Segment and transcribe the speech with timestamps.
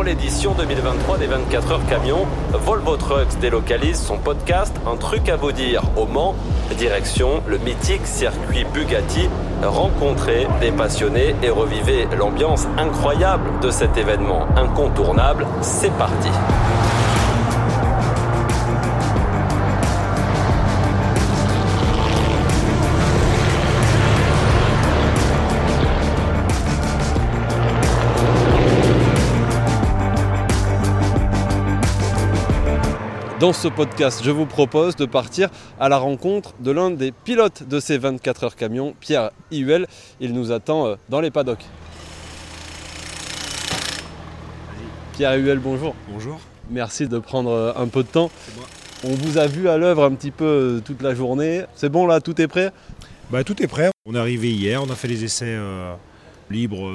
[0.00, 5.36] Pour l'édition 2023 des 24 heures camions, Volvo Trucks délocalise son podcast Un truc à
[5.36, 6.34] vous dire au Mans.
[6.78, 9.28] Direction le mythique circuit Bugatti.
[9.62, 15.46] Rencontrez des passionnés et revivez l'ambiance incroyable de cet événement incontournable.
[15.60, 16.30] C'est parti.
[33.40, 37.62] Dans ce podcast, je vous propose de partir à la rencontre de l'un des pilotes
[37.62, 39.86] de ces 24 heures camions, Pierre Ihuel.
[40.20, 41.64] Il nous attend euh, dans les paddocks.
[45.14, 45.94] Pierre Ihuel, bonjour.
[46.12, 46.38] Bonjour.
[46.68, 48.30] Merci de prendre euh, un peu de temps.
[49.04, 51.62] On vous a vu à l'œuvre un petit peu euh, toute la journée.
[51.74, 52.70] C'est bon là, tout est prêt?
[53.30, 53.90] Bah, Tout est prêt.
[54.04, 55.56] On est arrivé hier, on a fait les essais
[56.50, 56.92] libres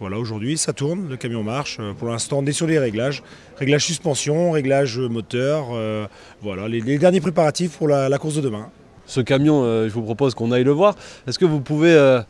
[0.00, 1.78] voilà, aujourd'hui ça tourne, le camion marche.
[1.80, 3.22] Euh, pour l'instant, on est sur les réglages.
[3.56, 5.70] Réglages suspension, réglages moteur.
[5.72, 6.06] Euh,
[6.40, 8.70] voilà, les, derniers préparatifs pour la, course de demain.
[9.06, 10.94] Ce camion, euh, je vous propose qu'on aille le voir.
[11.26, 12.20] Est-ce que vous pouvez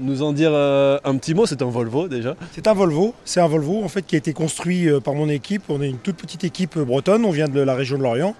[0.00, 1.46] nous en dire un petit mot?
[1.46, 3.12] C'est un Volvo déjà C'est un Volvo.
[3.24, 5.64] C'est un Volvo en fait qui a été construit par mon équipe.
[5.68, 7.24] On est une toute petite équipe bretonne.
[7.24, 8.36] On vient de la région de Lorient.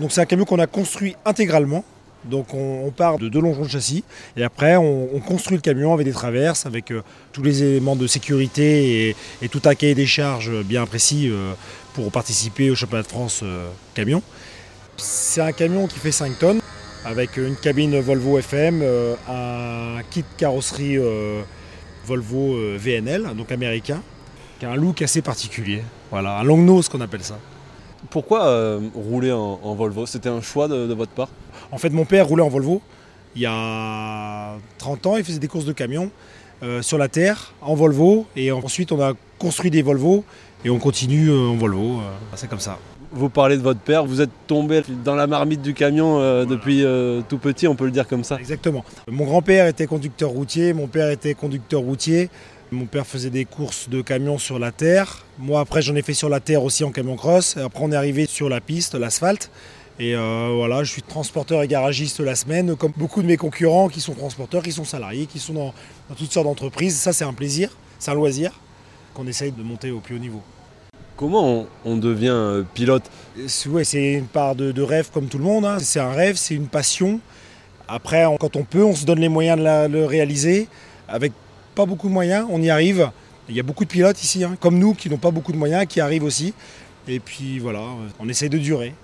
[0.00, 1.84] Donc c'est un camion qu'on a construit intégralement.
[2.24, 4.04] Donc on, part de deux longeons de châssis
[4.36, 8.06] et après on, construit le camion avec des traverses, avec euh, tous les éléments de
[8.06, 11.52] sécurité et, tout un cahier des charges bien précis euh,
[11.94, 14.22] pour participer au championnat de France euh, camion.
[14.96, 16.60] C'est un camion qui fait 5 tonnes
[17.04, 18.84] avec une cabine Volvo FM,
[19.26, 20.98] un kit carrosserie
[22.04, 24.02] Volvo VNL, donc américain,
[24.58, 25.82] qui a un look assez particulier.
[26.10, 27.38] Voilà, un long nose qu'on appelle ça.
[28.08, 30.06] Pourquoi rouler en, Volvo?
[30.06, 31.28] C'était un choix de votre part?
[31.72, 32.82] En fait, mon père roulait en Volvo.
[33.36, 36.10] Il y a 30 ans, il faisait des courses de camions
[36.62, 38.26] euh, sur la terre, en Volvo.
[38.36, 40.24] Et ensuite, on a construit des Volvo
[40.64, 42.00] et on continue euh, en Volvo.
[42.00, 42.78] Euh, c'est comme ça.
[43.12, 46.84] Vous parlez de votre père, vous êtes tombé dans la marmite du camion depuis
[47.28, 48.36] tout petit, on peut le dire comme ça.
[48.36, 48.84] Exactement.
[49.10, 52.30] Mon grand-père était conducteur routier, mon père était conducteur routier.
[52.72, 55.24] Mon père faisait des courses de camions sur la terre.
[55.38, 57.56] Moi, après, j'en ai fait sur la terre aussi en camion cross.
[57.56, 59.50] Après, on est arrivé sur la piste, l'asphalte.
[59.98, 63.88] Et euh, voilà, je suis transporteur et garagiste la semaine, comme beaucoup de mes concurrents
[63.88, 65.74] qui sont transporteurs, qui sont salariés, qui sont dans,
[66.16, 66.96] toutes sortes d'entreprises.
[66.96, 68.52] Ça, c'est un plaisir, c'est un loisir
[69.14, 70.40] qu'on essaye de monter au plus haut niveau.
[71.16, 73.10] Comment on, devient euh, pilote?
[73.66, 75.64] Ouais, C'est une part de, rêve comme tout le monde.
[75.64, 75.78] Hein.
[75.80, 77.18] C'est un rêve, c'est une passion.
[77.88, 80.68] Après, quand on peut, on se donne les moyens de, le réaliser.
[81.08, 81.32] Avec
[81.74, 83.10] pas beaucoup de moyens, on y arrive.
[83.48, 85.56] Il y a beaucoup de pilotes ici, hein, comme nous, qui n'ont pas beaucoup de
[85.56, 86.54] moyens, qui arrivent aussi.
[87.08, 87.82] Et puis voilà,
[88.18, 88.94] on essaye de durer.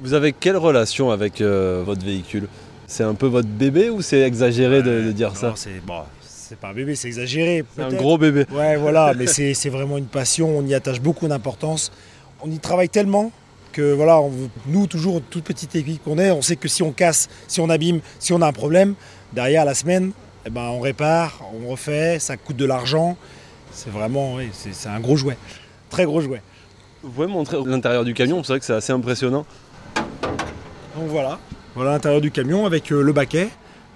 [0.00, 2.48] Vous avez quelle relation avec euh, votre véhicule?
[2.86, 5.52] C'est un peu votre bébé ou c'est exagéré de, dire ça?
[5.56, 7.64] c'est, bon, c'est pas un bébé, c'est exagéré.
[7.76, 8.46] C'est un gros bébé.
[8.52, 11.92] Ouais, voilà, mais c'est, vraiment une passion, on y attache beaucoup d'importance.
[12.42, 13.30] On y travaille tellement
[13.72, 14.20] que voilà,
[14.66, 17.70] nous, toujours toute petite équipe qu'on est, on sait que si on casse, si on
[17.70, 18.94] abîme, si on a un problème,
[19.32, 20.10] derrière la semaine,
[20.46, 23.16] eh ben, on répare, on refait, ça coûte de l'argent.
[23.72, 25.36] C'est vraiment, oui, c'est un gros jouet,
[25.90, 26.42] très gros jouet.
[27.02, 29.46] Vous pouvez montrer l'intérieur du camion, c'est vrai que c'est assez impressionnant.
[30.96, 31.38] Donc voilà,
[31.74, 33.48] voilà l'intérieur du camion avec euh, le baquet,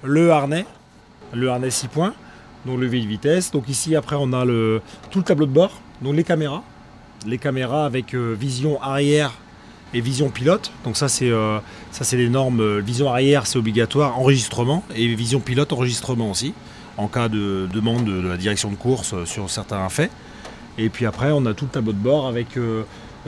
[0.03, 0.65] le harnais,
[1.33, 2.15] le harnais 6 points,
[2.67, 3.51] donc le de vitesse.
[3.51, 4.81] Donc ici après on a le,
[5.11, 6.63] tout le tableau de bord, donc les caméras,
[7.27, 9.33] les caméras avec euh, vision arrière
[9.95, 10.73] et vision pilote.
[10.85, 11.59] Donc ça c'est euh,
[12.13, 12.81] les normes.
[12.81, 16.53] Vision arrière c'est obligatoire, enregistrement et vision pilote enregistrement aussi
[16.97, 20.11] en cas de demande de la direction de course sur certains faits.
[20.79, 22.83] Et puis après on a tout le tableau de bord avec euh,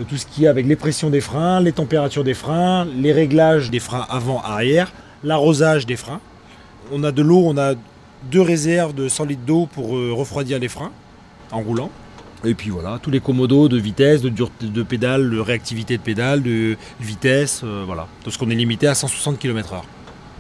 [0.08, 3.70] tout ce qui est avec les pressions des freins, les températures des freins, les réglages
[3.70, 4.92] des freins avant-arrière,
[5.24, 6.20] l'arrosage des freins.
[6.92, 7.74] On a de l'eau, on a
[8.30, 10.92] deux réserves de 100 litres d'eau pour euh, refroidir les freins
[11.52, 11.90] en roulant.
[12.46, 16.42] Et puis voilà, tous les commodos de vitesse, de, de pédale, de réactivité de pédale,
[16.42, 18.06] de vitesse, euh, voilà.
[18.24, 19.82] Parce qu'on est limité à 160 km/h.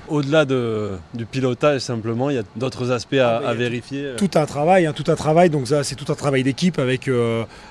[0.08, 4.12] Au-delà du pilotage simplement, il y a d'autres aspects à, ah, vérifier.
[4.16, 5.50] Tout un travail, hein, tout un travail.
[5.50, 7.10] Donc ça, c'est tout un travail d'équipe avec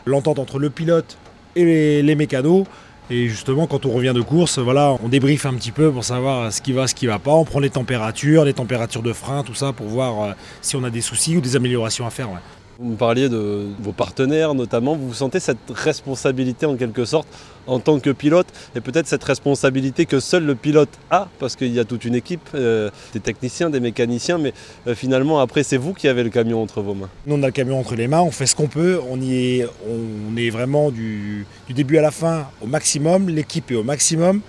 [0.05, 1.17] l'entente entre le pilote,
[1.55, 2.65] et les, mécanos.
[3.09, 6.51] Et justement, quand on revient de course, voilà, on débriefe un petit peu pour savoir
[6.51, 7.31] ce qui va, ce qui va pas.
[7.31, 10.31] On prend les températures, les températures de frein, tout ça, pour voir euh,
[10.61, 12.29] si on a des soucis ou des améliorations à faire.
[12.77, 17.27] Vous me parliez de vos partenaires notamment, vous sentez cette responsabilité en quelque sorte
[17.67, 21.73] en tant que pilote et peut-être cette responsabilité que seul le pilote a parce qu'il
[21.73, 24.53] y a toute une équipe, euh, des techniciens, des mécaniciens, mais
[24.87, 27.09] euh, finalement après c'est vous qui avez le camion entre vos mains.
[27.25, 29.59] Nous on a le camion entre les mains, on fait ce qu'on peut, on, y
[29.59, 34.41] est, on est vraiment du, début à la fin au maximum, l'équipe est au maximum.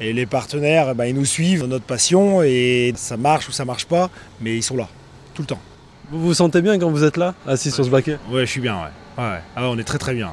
[0.00, 3.52] Et les partenaires, eh ben, ils nous suivent dans notre passion et ça marche ou
[3.52, 4.10] ça marche pas,
[4.40, 4.88] mais ils sont là,
[5.32, 5.60] tout le temps.
[6.10, 8.60] Vous vous sentez bien quand vous êtes là, assis sur ce baquet Ouais, je suis
[8.60, 9.22] bien, ouais.
[9.24, 9.38] ouais.
[9.56, 10.30] Ah, on est très très bien.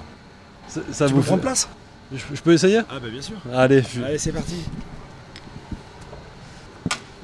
[0.67, 1.67] Ça, ça tu vous peux prendre place
[2.13, 2.79] je, je peux essayer?
[2.89, 3.35] Ah, bah bien sûr.
[3.53, 4.55] Allez, je, Allez, c'est parti.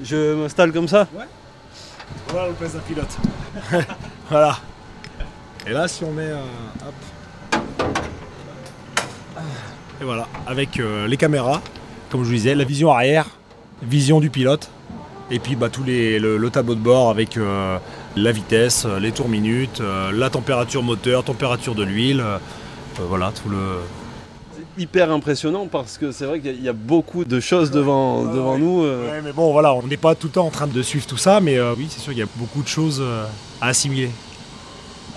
[0.03, 1.07] je m'installe comme ça
[2.29, 3.17] Voilà le place d'un pilote.
[4.29, 4.57] voilà.
[5.67, 6.23] Et là, si on met.
[6.27, 6.37] euh,
[6.85, 6.93] hop.
[10.01, 11.61] Et voilà, avec euh, les caméras,
[12.11, 13.25] comme je vous disais, la vision arrière,
[13.81, 14.69] vision du pilote,
[15.31, 17.77] et puis bah, tous les, le, le tableau de bord avec euh,
[18.15, 22.37] la vitesse, euh, les tours minutes, euh, la température moteur, température de l'huile, euh,
[23.07, 23.57] voilà, tout le.
[24.55, 28.23] C'est hyper impressionnant parce que c'est vrai qu'il y a- il beaucoup de choses devant,
[28.23, 28.59] Ouais, devant ouais.
[28.59, 28.81] nous.
[28.83, 31.17] Ouais, mais bon, voilà, on n'est pas tout le temps en train de suivre tout
[31.17, 33.25] ça, mais euh, oui, c'est sûr qu'il y a beaucoup de choses euh,
[33.61, 34.09] à assimiler.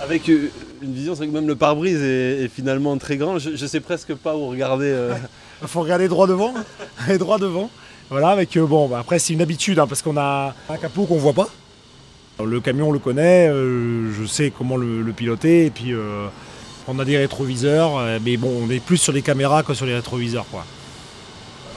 [0.02, 3.38] Avec une vision, c'est vrai que même le pare-brise est, est finalement très grand.
[3.38, 4.86] Je, je sais presque pas où regarder.
[4.86, 5.14] euh.
[5.62, 6.54] Il faut regarder droit devant,
[7.10, 7.70] et droit devant.
[8.10, 11.04] Voilà, avec euh, bon, bah, après c'est une habitude hein, parce qu'on a un capot
[11.04, 11.48] qu'on voit pas.
[12.44, 16.28] Le camion on le connaît, euh, je sais comment le, le piloter et puis euh,
[16.86, 19.86] on a des rétroviseurs, euh, mais bon, on est plus sur les caméras que sur
[19.86, 20.64] les rétroviseurs quoi.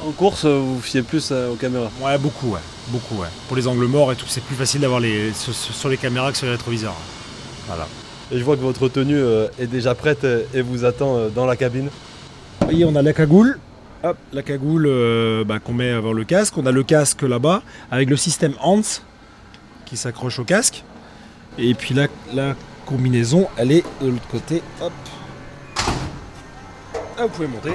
[0.06, 1.92] En course, vous vous fiez plus aux caméras.
[2.02, 3.28] Ouais, beaucoup, ouais, beaucoup, ouais.
[3.48, 6.31] Pour les angles morts et tout, c'est plus facile d'avoir les sur, sur les caméras
[6.31, 6.96] que sur les rétroviseurs.
[7.68, 7.88] Voilà.
[8.31, 9.19] Et je vois que votre tenue
[9.60, 11.90] est déjà prête et vous attend dans la cabine.
[12.62, 13.60] Vous voyez, on a la cagoule.
[14.04, 16.58] Hop, la cagoule euh, bah, qu'on met avant le casque.
[16.58, 17.62] On a le casque là-bas
[17.92, 18.81] avec le système Hans
[19.92, 20.86] qui s'accroche au casque.
[21.58, 22.56] Et puis la, la
[22.86, 24.64] combinaison, elle est de l'autre côté.
[24.82, 24.94] Hop.
[27.18, 27.74] Ah, vous pouvez monter.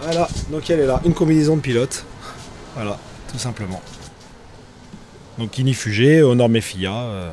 [0.00, 1.00] Voilà, donc elle est là.
[1.04, 2.04] Une combinaison de pilote.
[2.74, 2.98] Voilà,
[3.30, 3.80] tout simplement.
[5.38, 6.92] Donc inifugé, aux normes FIA.
[6.92, 7.30] euh,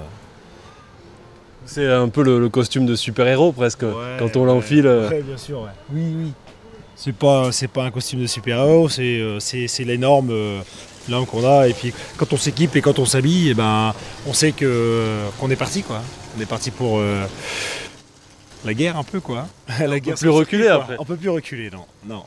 [1.66, 3.82] C'est un peu le, le costume de super-héros presque.
[3.84, 4.86] Ouais, Quand on l'enfile.
[4.88, 5.10] euh.
[5.10, 5.70] ouais, bien sûr, ouais.
[5.94, 6.34] Oui, oui.
[7.02, 10.60] C'est pas, c'est pas un costume de super-héros, c'est, euh, c'est, c'est les normes, euh,
[11.08, 11.68] normes qu'on a.
[11.68, 13.94] Et puis quand on s'équipe et quand on s'habille, eh ben,
[14.28, 15.06] on sait que,
[15.40, 16.02] qu'on est parti, quoi.
[16.38, 17.26] On est parti pour euh,
[18.66, 19.48] la guerre un peu, quoi.
[19.80, 20.74] la peut guerre plus sur reculer quoi.
[20.74, 20.96] après.
[21.00, 21.86] On peut plus reculer, non.
[22.06, 22.24] non.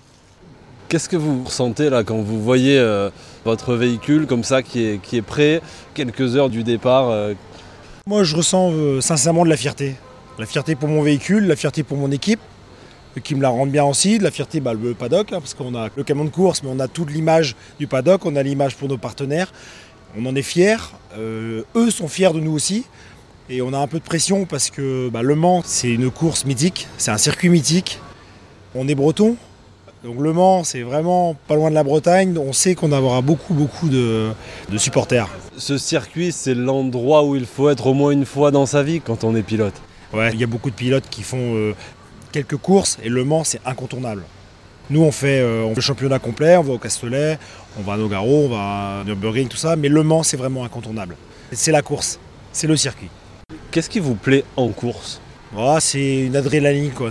[0.92, 3.08] Qu'est-ce que vous ressentez là quand vous voyez euh,
[3.46, 5.62] votre véhicule comme ça qui est, qui est prêt,
[5.94, 7.32] quelques heures du départ euh,
[8.06, 9.96] Moi, je ressens euh, sincèrement de la fierté.
[10.38, 12.40] La fierté pour mon véhicule, la fierté pour mon équipe,
[13.20, 14.18] qui me la rendent bien aussi.
[14.18, 16.70] De la fierté, bah, le paddock, hein, parce qu'on a le camion de course, mais
[16.72, 19.52] on a toute l'image du paddock, on a l'image pour nos partenaires.
[20.18, 20.76] On en est fiers.
[21.18, 22.84] euh, eux sont fiers de nous aussi.
[23.50, 26.44] Et on a un peu de pression parce que bah, Le Mans, c'est une course
[26.44, 27.98] mythique, c'est un circuit mythique.
[28.74, 29.36] On est breton.
[30.04, 32.36] Donc Le Mans, c'est vraiment pas loin de la Bretagne.
[32.38, 34.30] On sait qu'on aura beaucoup, beaucoup de,
[34.70, 35.28] de supporters.
[35.58, 39.00] Ce circuit, c'est l'endroit où il faut être au moins une fois dans sa vie
[39.00, 39.74] quand on est pilote.
[40.12, 41.74] Ouais, il y a beaucoup de pilotes qui font euh,
[42.32, 44.24] quelques courses et Le Mans c'est incontournable.
[44.90, 47.38] Nous on fait euh, on fait le championnat complet, on va au Castellet,
[47.78, 50.64] on va à Nogaro, on va à Nürburgring, tout ça, mais Le Mans c'est vraiment
[50.64, 51.16] incontournable.
[51.52, 52.18] C'est la course,
[52.52, 53.08] c'est le circuit.
[53.70, 55.20] Qu'est-ce qui vous plaît en course?
[55.56, 57.10] Ah, c'est une adrénaline quoi.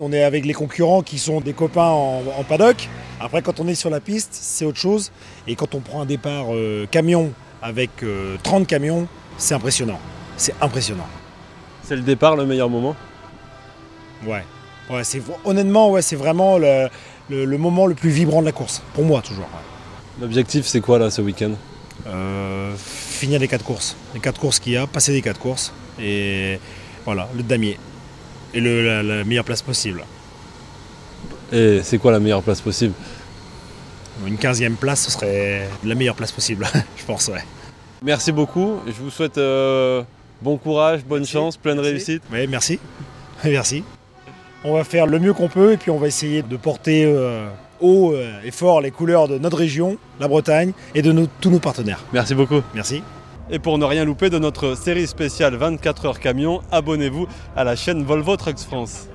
[0.00, 2.88] On est avec les concurrents qui sont des copains en, en paddock.
[3.20, 5.10] Après quand on est sur la piste c'est autre chose.
[5.46, 9.06] Et quand on prend un départ euh, camion avec euh, 30 camions,
[9.38, 9.98] c'est impressionnant.
[10.36, 11.06] C'est impressionnant.
[11.84, 12.96] C'est le départ le meilleur moment?
[14.26, 14.44] Ouais,
[14.90, 16.88] ouais c'est honnêtement ouais, c'est vraiment le,
[17.30, 19.44] le- le moment le plus vibrant de la course pour moi toujours.
[19.46, 20.20] ouais.
[20.20, 21.52] L'objectif c'est quoi là ce week-end?
[22.06, 25.72] Euh, finir les quatre courses, les quatre courses qu'il y a, passer les quatre courses
[26.00, 26.58] et
[27.04, 27.78] voilà le damier
[28.54, 30.04] et le, la, la meilleure place possible.
[31.52, 32.94] Et c'est quoi la meilleure place possible?
[34.26, 37.42] Une 15e place ce serait la meilleure place possible, je pense ouais.
[38.02, 40.02] Merci beaucoup, je vous souhaite euh,
[40.42, 41.32] bon courage, bonne Merci.
[41.32, 41.90] chance, pleine Merci.
[41.90, 42.22] réussite.
[42.32, 42.78] Ouais, merci,
[43.44, 43.84] merci.
[44.64, 47.48] On va faire le mieux qu'on peut et puis on va essayer de porter euh,
[47.80, 51.50] haut euh, et fort les couleurs de notre région, la Bretagne et de nos- tous
[51.50, 52.00] nos partenaires.
[52.12, 52.60] Merci beaucoup.
[52.74, 53.02] Merci.
[53.50, 57.26] Et pour ne rien louper de notre série spéciale 24 heures camion, abonnez-vous
[57.56, 59.08] à la chaîne Volvo Trucks France.